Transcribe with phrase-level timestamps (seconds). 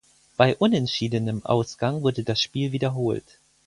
[0.35, 3.37] Bei unentschiedenem Ausgang wurde das Spiel wiederholt.